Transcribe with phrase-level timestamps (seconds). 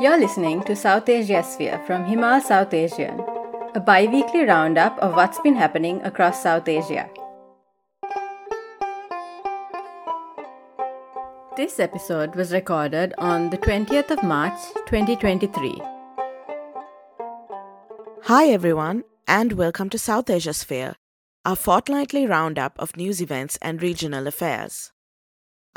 [0.00, 3.18] You're listening to Southasiasphere from Himal Southasian,
[3.76, 7.06] a bi weekly roundup of what's been happening across South Asia.
[11.54, 15.82] This episode was recorded on the 20th of March 2023.
[18.22, 20.94] Hi, everyone, and welcome to Southasiasphere,
[21.44, 24.92] our fortnightly roundup of news events and regional affairs.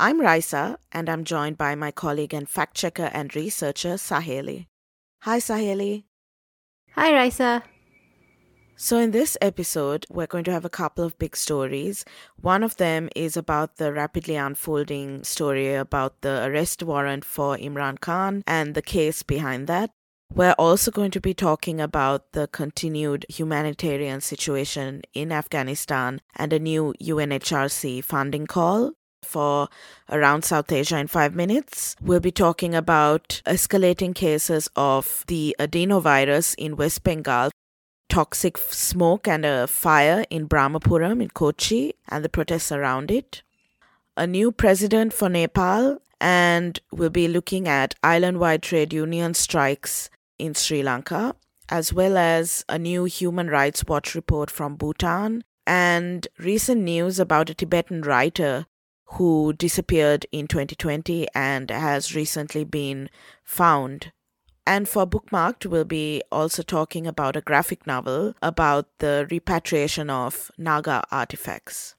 [0.00, 4.66] I'm Raisa, and I'm joined by my colleague and fact checker and researcher, Saheli.
[5.22, 6.02] Hi, Saheli.
[6.96, 7.62] Hi, Raisa.
[8.74, 12.04] So, in this episode, we're going to have a couple of big stories.
[12.40, 18.00] One of them is about the rapidly unfolding story about the arrest warrant for Imran
[18.00, 19.90] Khan and the case behind that.
[20.34, 26.58] We're also going to be talking about the continued humanitarian situation in Afghanistan and a
[26.58, 29.68] new UNHCR funding call for
[30.10, 31.96] around South Asia in five minutes.
[32.00, 37.50] We'll be talking about escalating cases of the adenovirus in West Bengal,
[38.08, 43.42] toxic smoke and a fire in Brahmapuram in Kochi, and the protests around it.
[44.16, 50.10] A new president for Nepal, and we'll be looking at island wide trade union strikes
[50.38, 51.34] in Sri Lanka,
[51.68, 57.50] as well as a new Human Rights Watch report from Bhutan, and recent news about
[57.50, 58.66] a Tibetan writer
[59.13, 63.09] who disappeared in 2020 and has recently been
[63.43, 64.11] found.
[64.65, 70.51] And for Bookmarked, we'll be also talking about a graphic novel about the repatriation of
[70.57, 71.95] Naga artifacts.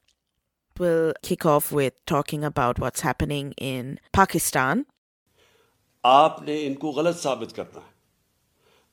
[0.78, 4.86] We'll kick off with talking about what's happening in Pakistan.
[6.06, 7.93] आपने इनको गलत साबित करना है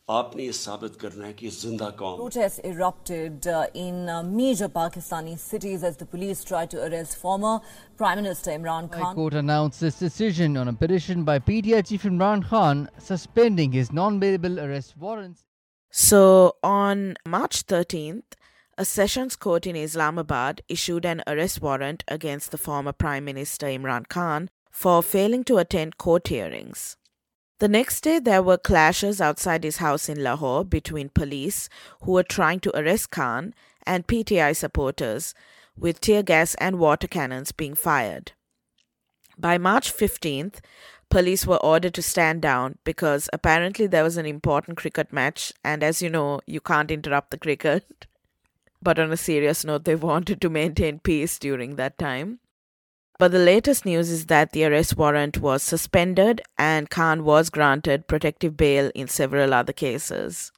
[0.10, 5.38] आपने ये साबित करना है कि जिंदा कौम Protests erupted uh, in uh, major Pakistani
[5.38, 7.60] cities as the police tried to arrest former
[7.98, 9.16] Prime Minister Imran High Khan.
[9.16, 14.64] Court announced its decision on a petition by PTI chief Imran Khan suspending his non-bailable
[14.66, 15.44] arrest warrants.
[15.92, 18.38] So, on March 13th,
[18.78, 24.08] a sessions court in Islamabad issued an arrest warrant against the former Prime Minister Imran
[24.08, 26.96] Khan for failing to attend court hearings.
[27.63, 31.69] The next day, there were clashes outside his house in Lahore between police
[32.01, 33.55] who were trying to arrest Khan
[33.87, 35.33] and PTI supporters,
[35.79, 38.33] with tear gas and water cannons being fired.
[39.39, 40.59] By March 15th,
[41.09, 45.85] police were ordered to stand down because apparently there was an important cricket match, and
[45.85, 48.09] as you know, you can't interrupt the cricket.
[48.83, 52.41] But on a serious note, they wanted to maintain peace during that time.
[53.23, 58.09] But the latest news is that the arrest warrant was suspended and Khan was granted
[58.09, 60.51] protective bail in several other cases.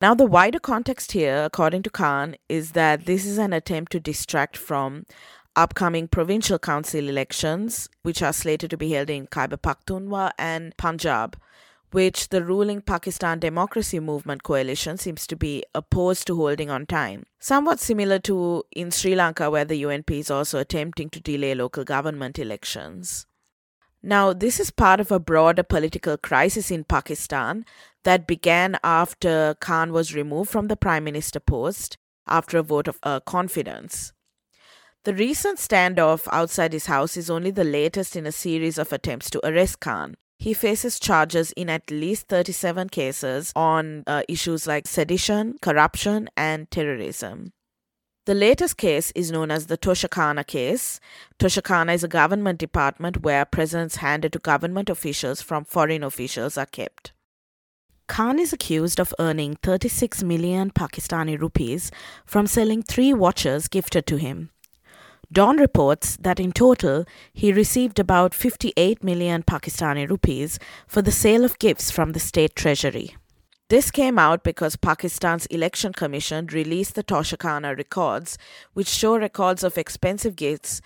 [0.00, 4.00] Now, the wider context here, according to Khan, is that this is an attempt to
[4.00, 5.06] distract from
[5.54, 11.36] upcoming provincial council elections, which are slated to be held in Khyber Pakhtunkhwa and Punjab,
[11.94, 17.22] which the ruling Pakistan Democracy Movement coalition seems to be opposed to holding on time.
[17.38, 21.84] Somewhat similar to in Sri Lanka, where the UNP is also attempting to delay local
[21.84, 23.26] government elections.
[24.02, 27.64] Now, this is part of a broader political crisis in Pakistan
[28.02, 32.98] that began after Khan was removed from the prime minister post after a vote of
[33.04, 34.12] uh, confidence.
[35.04, 39.30] The recent standoff outside his house is only the latest in a series of attempts
[39.30, 40.16] to arrest Khan.
[40.44, 46.70] He faces charges in at least 37 cases on uh, issues like sedition, corruption, and
[46.70, 47.54] terrorism.
[48.26, 51.00] The latest case is known as the Toshakhana case.
[51.38, 56.66] Toshakhana is a government department where presents handed to government officials from foreign officials are
[56.66, 57.14] kept.
[58.06, 61.90] Khan is accused of earning 36 million Pakistani rupees
[62.26, 64.50] from selling three watches gifted to him.
[65.32, 71.44] Dawn reports that in total he received about 58 million Pakistani rupees for the sale
[71.44, 73.16] of gifts from the state treasury.
[73.70, 78.36] This came out because Pakistan's Election Commission released the Toshakhana records,
[78.74, 80.82] which show records of expensive gifts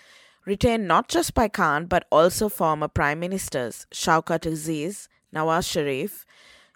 [0.46, 6.24] retained not just by Khan but also former prime ministers Shaukat Aziz, Nawaz Sharif,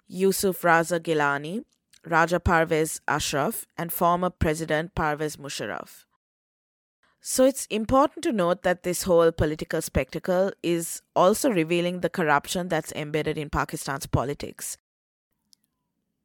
[0.07, 1.63] Yusuf Raza Gilani,
[2.05, 6.03] Raja Pervaiz Ashraf, and former President Pervez Musharraf.
[7.25, 12.67] So it's important to note that this whole political spectacle is also revealing the corruption
[12.67, 14.77] that's embedded in Pakistan's politics.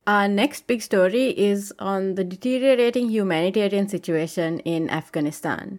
[0.09, 5.79] Our next big story is on the deteriorating humanitarian situation in Afghanistan.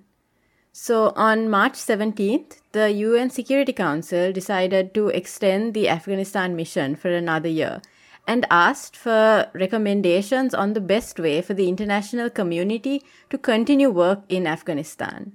[0.71, 7.09] So, on March 17th, the UN Security Council decided to extend the Afghanistan mission for
[7.09, 7.81] another year
[8.29, 14.19] and asked for recommendations on the best way for the international community to continue work
[14.29, 15.31] in Afghanistan.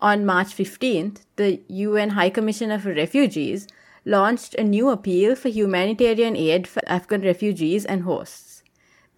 [0.00, 3.68] On March 15th, the UN High Commissioner for Refugees
[4.04, 8.64] launched a new appeal for humanitarian aid for Afghan refugees and hosts.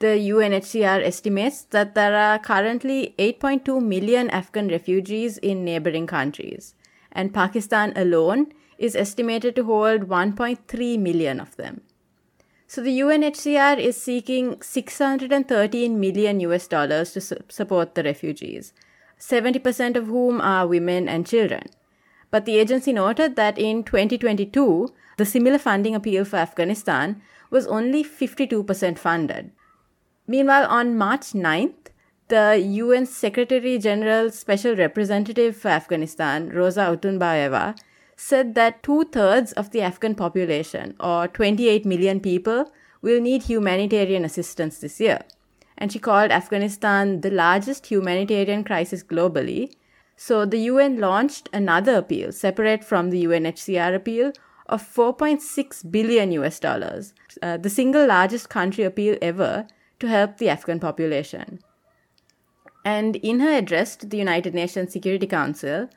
[0.01, 6.75] The UNHCR estimates that there are currently 8.2 million Afghan refugees in neighboring countries,
[7.13, 11.81] and Pakistan alone is estimated to hold 1.3 million of them.
[12.71, 18.73] So the UNHCR is seeking 613 million US dollars to su- support the refugees,
[19.19, 21.65] 70% of whom are women and children.
[22.31, 27.21] But the agency noted that in 2022, the similar funding appeal for Afghanistan
[27.51, 29.51] was only 52% funded.
[30.29, 31.91] Meanwhile, on March 9th,
[32.29, 37.77] the UN Secretary General's Special Representative for Afghanistan, Rosa Otunbayeva,
[38.21, 42.71] said that two thirds of the Afghan population, or 28 million people,
[43.01, 45.21] will need humanitarian assistance this year.
[45.79, 49.73] And she called Afghanistan the largest humanitarian crisis globally.
[50.17, 54.33] So the UN launched another appeal, separate from the UNHCR appeal,
[54.67, 59.67] of 4.6 billion US dollars, uh, the single largest country appeal ever
[59.99, 61.61] to help the Afghan population.
[62.85, 65.89] And in her address to the United Nations Security Council,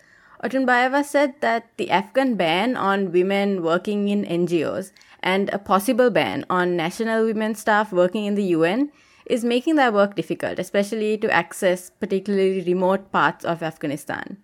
[0.43, 4.91] Otunbayeva said that the Afghan ban on women working in NGOs
[5.21, 8.91] and a possible ban on national women staff working in the UN
[9.25, 14.37] is making their work difficult, especially to access particularly remote parts of Afghanistan.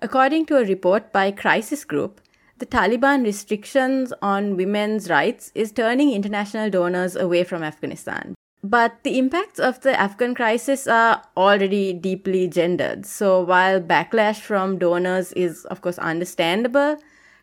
[0.00, 2.22] According to a report by Crisis Group,
[2.56, 8.34] the Taliban restrictions on women's rights is turning international donors away from Afghanistan.
[8.64, 13.04] But the impacts of the Afghan crisis are already deeply gendered.
[13.06, 16.98] So while backlash from donors is, of course, understandable,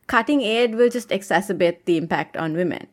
[0.08, 2.88] cutting aid will just exacerbate the impact on women.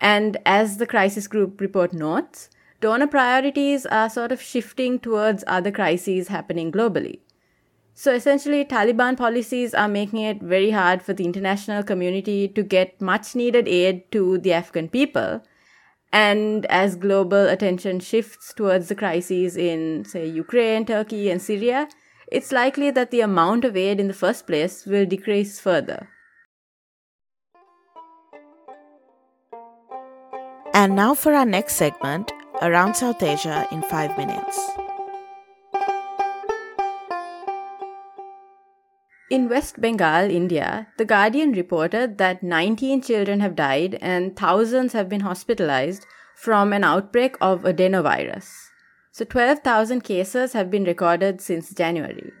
[0.00, 2.50] And as the crisis group report notes,
[2.80, 7.18] donor priorities are sort of shifting towards other crises happening globally.
[7.94, 13.00] So essentially, Taliban policies are making it very hard for the international community to get
[13.00, 15.42] much needed aid to the Afghan people
[16.12, 21.88] and as global attention shifts towards the crises in, say, Ukraine, Turkey, and Syria,
[22.30, 26.08] it's likely that the amount of aid in the first place will decrease further.
[30.72, 32.32] And now for our next segment
[32.62, 34.89] Around South Asia in 5 minutes.
[39.30, 45.08] In West Bengal, India, The Guardian reported that 19 children have died and thousands have
[45.08, 46.04] been hospitalized
[46.34, 48.50] from an outbreak of adenovirus.
[49.12, 52.32] So 12,000 cases have been recorded since January.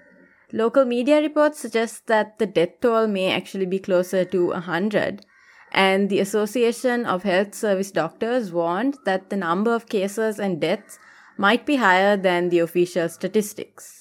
[0.52, 5.24] Local media reports suggest that the death toll may actually be closer to 100,
[5.70, 10.98] and the Association of Health Service Doctors warned that the number of cases and deaths
[11.36, 13.99] might be higher than the official statistics.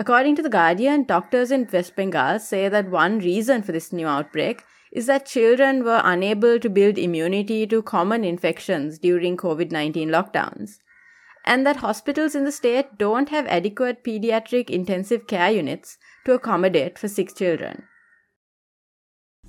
[0.00, 4.06] According to The Guardian, doctors in West Bengal say that one reason for this new
[4.06, 4.62] outbreak
[4.92, 10.78] is that children were unable to build immunity to common infections during COVID 19 lockdowns,
[11.44, 16.96] and that hospitals in the state don't have adequate pediatric intensive care units to accommodate
[16.96, 17.82] for sick children.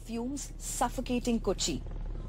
[0.03, 1.83] Fumes suffocating Kochi,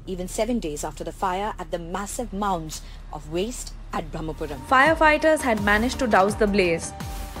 [0.05, 4.61] even seven days after the fire at the massive mounds of waste at Brahmapuram.
[4.67, 6.93] Firefighters had managed to douse the blaze,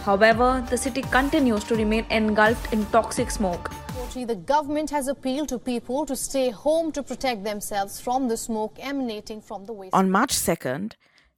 [0.03, 3.71] However, the city continues to remain engulfed in toxic smoke.
[4.15, 8.75] The government has appealed to people to stay home to protect themselves from the smoke
[8.79, 9.93] emanating from the waste.
[9.93, 10.93] On March 2nd,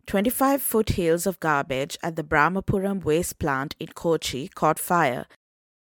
[0.07, 5.25] 25 foothills of garbage at the Brahmapuram waste plant in Kochi caught fire,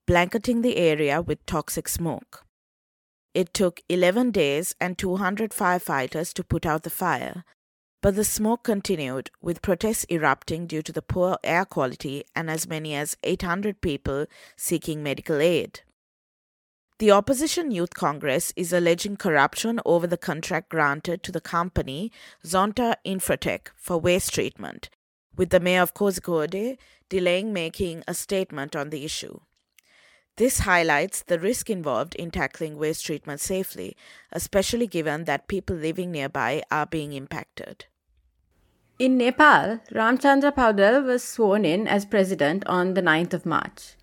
[0.07, 2.43] blanketing the area with toxic smoke.
[3.33, 7.45] It took 11 days and 200 firefighters to put out the fire,
[8.01, 12.67] but the smoke continued, with protests erupting due to the poor air quality and as
[12.67, 15.81] many as 800 people seeking medical aid.
[16.97, 22.11] The Opposition Youth Congress is alleging corruption over the contract granted to the company
[22.45, 24.89] Zonta Infratech for waste treatment,
[25.35, 26.77] with the mayor of Kozhikode
[27.09, 29.39] delaying making a statement on the issue.
[30.37, 33.95] This highlights the risk involved in tackling waste treatment safely,
[34.31, 37.85] especially given that people living nearby are being impacted.
[38.97, 43.95] In Nepal, Ramchandra Paudel was sworn in as president on the 9th of March.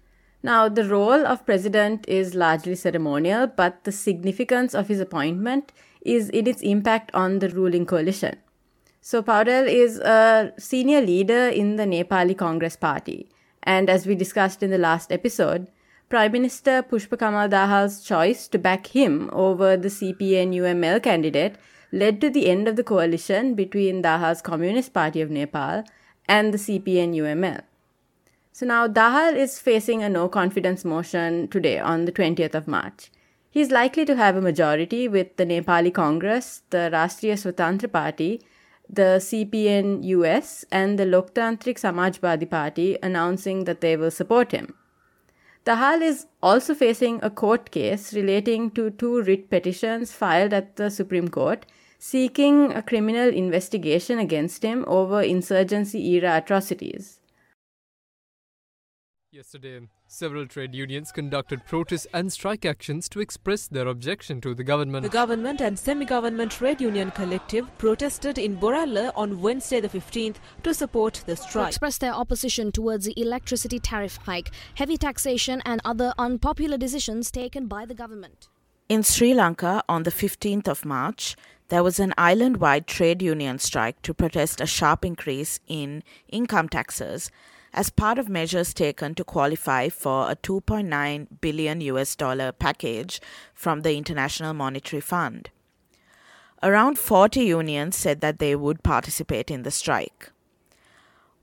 [0.42, 6.28] Now, the role of president is largely ceremonial, but the significance of his appointment is
[6.30, 8.36] in its impact on the ruling coalition.
[9.00, 13.28] So, Paudel is a senior leader in the Nepali Congress Party,
[13.62, 15.68] and as we discussed in the last episode,
[16.08, 21.56] Prime Minister Pushpa Kamal Dahal's choice to back him over the CPN UML candidate
[21.92, 25.84] led to the end of the coalition between Dahal's Communist Party of Nepal
[26.26, 27.60] and the CPN UML.
[28.52, 33.10] So now Dahal is facing a no confidence motion today on the 20th of March.
[33.50, 38.40] He's likely to have a majority with the Nepali Congress, the Rashtriya Swatantra Party,
[38.88, 44.72] the CPN US, and the Loktantrik Samajwadi Party announcing that they will support him.
[45.68, 50.90] Dahal is also facing a court case relating to two writ petitions filed at the
[50.90, 51.66] Supreme Court
[51.98, 57.17] seeking a criminal investigation against him over insurgency era atrocities.
[59.30, 64.64] Yesterday, several trade unions conducted protests and strike actions to express their objection to the
[64.64, 65.02] government.
[65.02, 70.72] The government and semi-government trade union collective protested in Borella on Wednesday the 15th to
[70.72, 71.68] support the strike.
[71.68, 77.66] Expressed their opposition towards the electricity tariff hike, heavy taxation and other unpopular decisions taken
[77.66, 78.48] by the government.
[78.88, 81.36] In Sri Lanka on the 15th of March,
[81.68, 86.70] there was an island wide trade union strike to protest a sharp increase in income
[86.70, 87.30] taxes
[87.72, 93.20] as part of measures taken to qualify for a 2.9 billion US dollar package
[93.54, 95.50] from the International Monetary Fund.
[96.62, 100.30] Around 40 unions said that they would participate in the strike.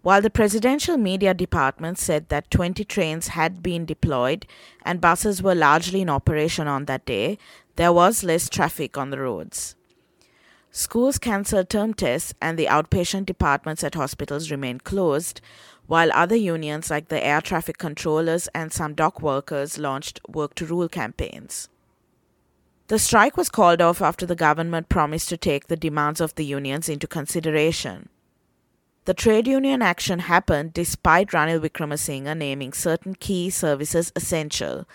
[0.01, 4.45] While the presidential media department said that 20 trains had been deployed
[4.83, 7.39] and buses were largely in operation on that day,
[7.75, 9.75] there was less traffic on the roads.
[10.69, 15.39] Schools cancelled term tests and the outpatient departments at hospitals remained closed,
[15.87, 20.65] while other unions like the air traffic controllers and some dock workers launched work to
[20.65, 21.69] rule campaigns.
[22.87, 26.45] The strike was called off after the government promised to take the demands of the
[26.45, 28.09] unions into consideration.
[29.05, 34.85] The trade union action happened despite Ranil Wickremesinghe naming certain key services essential,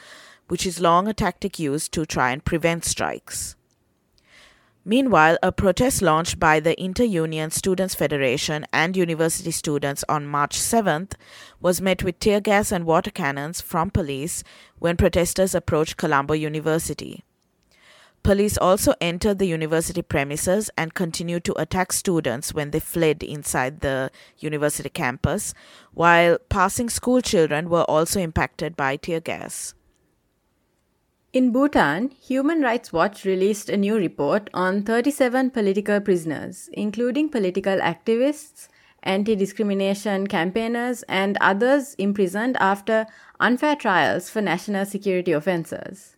[0.49, 3.55] which is long a tactic used to try and prevent strikes.
[4.91, 10.59] Meanwhile, a protest launched by the Inter Union Students Federation and university students on March
[10.59, 11.13] 7th
[11.61, 14.43] was met with tear gas and water cannons from police
[14.81, 17.23] when protesters approached Colombo University.
[18.25, 23.83] Police also entered the university premises and continued to attack students when they fled inside
[23.83, 25.55] the university campus,
[25.95, 29.73] while passing school children were also impacted by tear gas.
[31.33, 37.79] In Bhutan, Human Rights Watch released a new report on 37 political prisoners, including political
[37.79, 38.67] activists,
[39.05, 43.07] anti discrimination campaigners, and others imprisoned after
[43.39, 46.17] unfair trials for national security offences.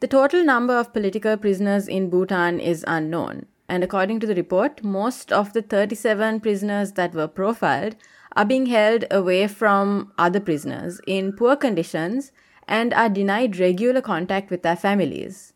[0.00, 4.82] The total number of political prisoners in Bhutan is unknown, and according to the report,
[4.82, 7.94] most of the 37 prisoners that were profiled
[8.34, 12.32] are being held away from other prisoners in poor conditions
[12.70, 15.52] and are denied regular contact with their families.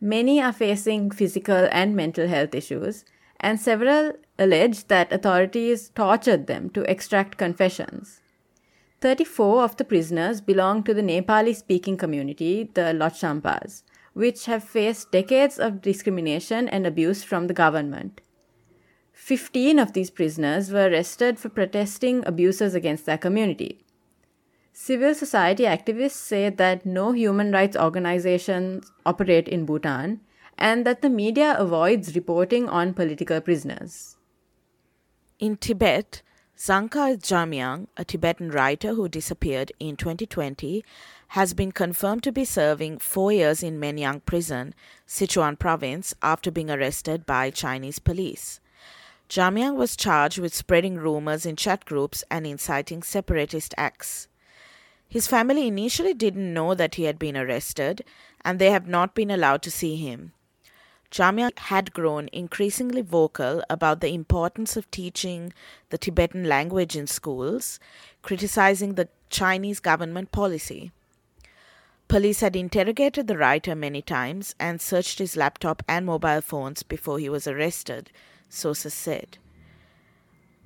[0.00, 3.04] Many are facing physical and mental health issues,
[3.40, 8.20] and several allege that authorities tortured them to extract confessions.
[9.00, 15.10] 34 of the prisoners belong to the Nepali speaking community, the Lhotshampas, which have faced
[15.10, 18.20] decades of discrimination and abuse from the government.
[19.12, 23.84] 15 of these prisoners were arrested for protesting abuses against their community.
[24.72, 30.20] Civil society activists say that no human rights organizations operate in Bhutan
[30.56, 34.16] and that the media avoids reporting on political prisoners.
[35.38, 36.22] In Tibet,
[36.56, 40.84] Zangkar Jamyang, a Tibetan writer who disappeared in 2020,
[41.28, 44.74] has been confirmed to be serving four years in Mianyang prison,
[45.06, 48.60] Sichuan province, after being arrested by Chinese police.
[49.28, 54.28] Jamyang was charged with spreading rumors in chat groups and inciting separatist acts.
[55.12, 58.02] His family initially didn't know that he had been arrested,
[58.46, 60.32] and they have not been allowed to see him.
[61.10, 65.52] Jamyang had grown increasingly vocal about the importance of teaching
[65.90, 67.78] the Tibetan language in schools,
[68.22, 70.92] criticizing the Chinese government policy.
[72.08, 77.18] Police had interrogated the writer many times and searched his laptop and mobile phones before
[77.18, 78.10] he was arrested,
[78.48, 79.36] sources said.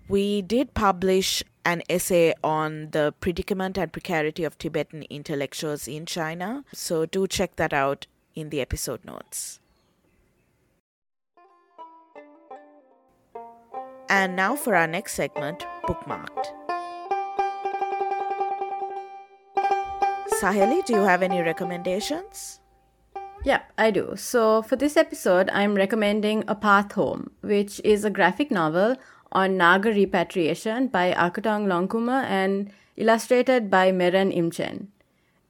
[0.06, 6.64] We did publish an essay on the predicament and precarity of Tibetan intellectuals in China.
[6.72, 8.06] So do check that out
[8.36, 9.58] in the episode notes.
[14.08, 16.46] And now for our next segment, Bookmarked.
[20.40, 22.60] Saheli, do you have any recommendations?
[23.44, 24.14] Yep, I do.
[24.16, 28.96] So for this episode, I'm recommending A Path Home, which is a graphic novel
[29.32, 34.88] on Naga repatriation by Arkotong Longkumer and illustrated by Meren Imchen.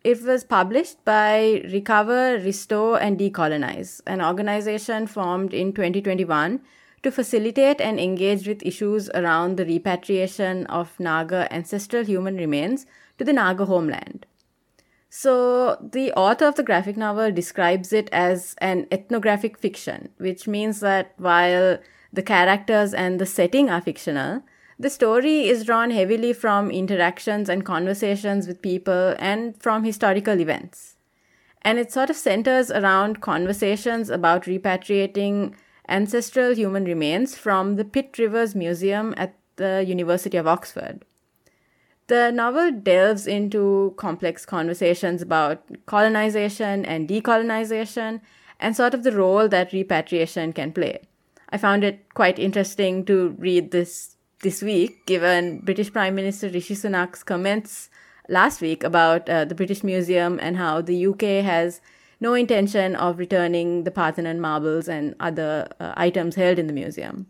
[0.03, 6.61] It was published by Recover, Restore and Decolonize, an organization formed in 2021
[7.03, 12.87] to facilitate and engage with issues around the repatriation of Naga ancestral human remains
[13.19, 14.27] to the Naga homeland.
[15.09, 20.81] So, the author of the graphic novel describes it as an ethnographic fiction, which means
[20.81, 21.79] that while
[22.17, 24.43] the characters and the setting are fictional,
[24.79, 30.97] the story is drawn heavily from interactions and conversations with people and from historical events.
[31.63, 35.55] And it sort of centers around conversations about repatriating
[35.89, 41.05] ancestral human remains from the Pitt Rivers Museum at the University of Oxford.
[42.07, 48.21] The novel delves into complex conversations about colonization and decolonization
[48.61, 51.01] and sort of the role that repatriation can play.
[51.51, 56.75] I found it quite interesting to read this this week, given British Prime Minister Rishi
[56.75, 57.89] Sunak's comments
[58.29, 61.81] last week about uh, the British Museum and how the UK has
[62.21, 67.27] no intention of returning the Parthenon marbles and other uh, items held in the museum.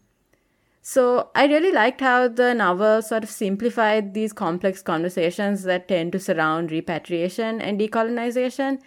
[0.82, 6.12] So I really liked how the novel sort of simplified these complex conversations that tend
[6.12, 8.78] to surround repatriation and decolonization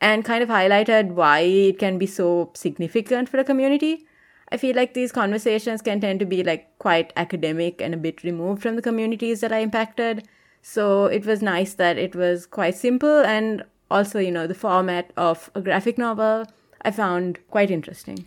[0.00, 4.06] and kind of highlighted why it can be so significant for a community.
[4.50, 8.22] I feel like these conversations can tend to be like quite academic and a bit
[8.22, 10.28] removed from the communities that are impacted.
[10.62, 15.12] So it was nice that it was quite simple and also, you know, the format
[15.16, 16.46] of a graphic novel
[16.82, 18.26] I found quite interesting.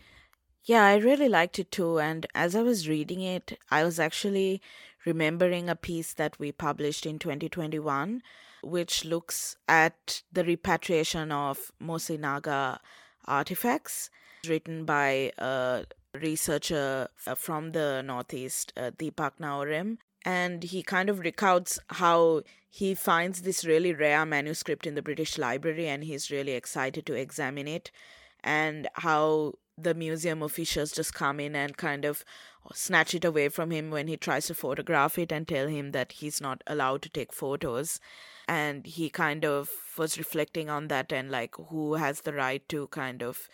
[0.63, 1.99] Yeah, I really liked it too.
[1.99, 4.61] And as I was reading it, I was actually
[5.05, 8.21] remembering a piece that we published in 2021,
[8.61, 12.81] which looks at the repatriation of mostly Naga
[13.25, 14.09] artifacts,
[14.47, 19.97] written by a researcher uh, from the Northeast, uh, Deepak Naorem.
[20.25, 25.37] And he kind of recounts how he finds this really rare manuscript in the British
[25.37, 27.89] Library and he's really excited to examine it,
[28.43, 32.25] and how the museum officials just come in and kind of
[32.73, 36.11] snatch it away from him when he tries to photograph it and tell him that
[36.11, 37.99] he's not allowed to take photos
[38.47, 42.87] and he kind of was reflecting on that and like who has the right to
[42.87, 43.47] kind of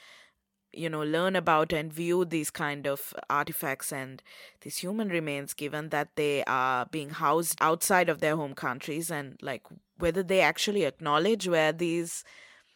[0.76, 4.22] you know learn about and view these kind of artifacts and
[4.62, 9.38] these human remains given that they are being housed outside of their home countries and
[9.42, 9.64] like
[9.98, 12.24] whether they actually acknowledge where these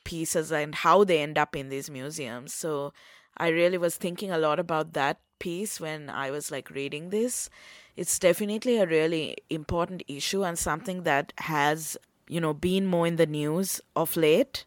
[0.04, 2.94] pieces and how they end up in these museums so
[3.40, 7.50] I really was thinking a lot about that piece when I was like reading this.
[7.96, 13.16] It's definitely a really important issue and something that has, you know, been more in
[13.16, 14.66] the news of late.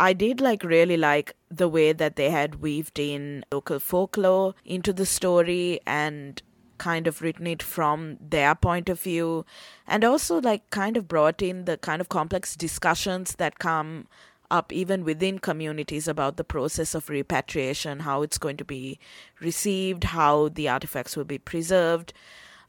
[0.00, 4.92] I did like really like the way that they had weaved in local folklore into
[4.92, 6.40] the story and
[6.78, 9.44] kind of written it from their point of view
[9.86, 14.06] and also like kind of brought in the kind of complex discussions that come
[14.50, 18.98] up even within communities about the process of repatriation, how it's going to be
[19.40, 22.12] received, how the artifacts will be preserved.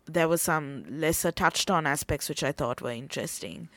[0.06, 3.70] There were some lesser touched on aspects which I thought were interesting.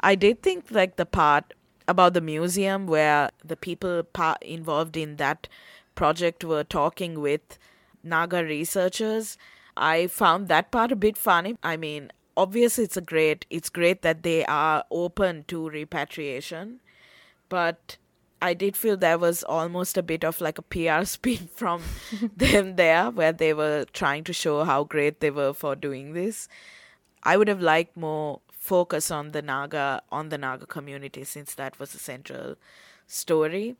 [0.00, 1.54] I did think like the part
[1.90, 4.04] about the museum where the people
[4.42, 5.48] involved in that
[5.94, 7.58] project were talking with
[8.02, 9.36] Naga researchers.
[9.76, 11.56] I found that part a bit funny.
[11.62, 16.80] I mean, obviously it's a great it's great that they are open to repatriation
[17.50, 17.98] but
[18.40, 21.82] I did feel there was almost a bit of like a PR spin from
[22.36, 26.48] them there, where they were trying to show how great they were for doing this.
[27.22, 31.80] I would have liked more focus on the Naga on the Naga community since that
[31.80, 32.54] was the central
[33.08, 33.74] story.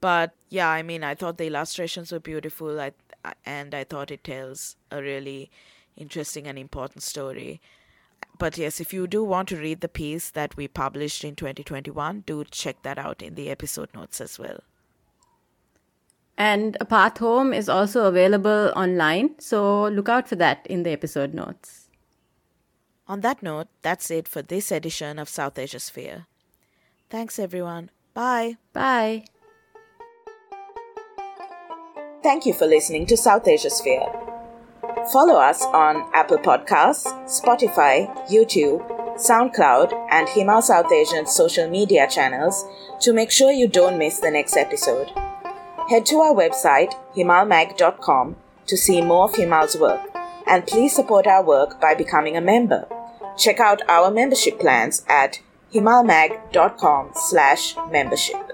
[0.00, 2.92] But yeah, I mean, I thought the illustrations were beautiful, I,
[3.44, 5.50] and I thought it tells a really
[5.96, 7.60] interesting and important story
[8.38, 12.24] but yes, if you do want to read the piece that we published in 2021,
[12.26, 14.60] do check that out in the episode notes as well.
[16.36, 20.90] And A Path Home is also available online, so look out for that in the
[20.90, 21.83] episode notes.
[23.06, 26.26] On that note, that's it for this edition of Southasiasphere.
[27.10, 27.90] Thanks, everyone.
[28.14, 28.56] Bye.
[28.72, 29.24] Bye.
[32.22, 34.24] Thank you for listening to Southasiasphere.
[35.12, 38.80] Follow us on Apple Podcasts, Spotify, YouTube,
[39.16, 42.64] SoundCloud, and Himal Southasian social media channels
[43.00, 45.10] to make sure you don't miss the next episode.
[45.90, 48.36] Head to our website, himalmag.com,
[48.66, 50.13] to see more of Himal's work,
[50.46, 52.86] and please support our work by becoming a member.
[53.36, 55.40] Check out our membership plans at
[55.72, 58.53] himalmag.com slash membership.